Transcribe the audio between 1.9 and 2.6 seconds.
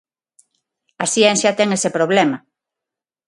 problema.